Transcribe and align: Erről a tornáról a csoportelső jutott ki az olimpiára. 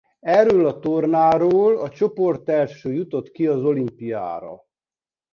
Erről 0.25 0.67
a 0.67 0.79
tornáról 0.79 1.77
a 1.77 1.89
csoportelső 1.89 2.93
jutott 2.93 3.31
ki 3.31 3.47
az 3.47 3.63
olimpiára. 3.63 4.61